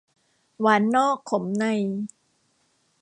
[0.61, 1.65] หวานนอกขมใน